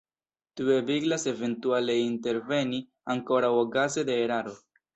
Tio 0.59 0.71
ebligas 0.75 1.25
eventuale 1.31 1.97
interveni 2.07 2.81
ankoraŭ 3.17 3.53
okaze 3.63 4.09
de 4.13 4.21
eraro. 4.27 4.59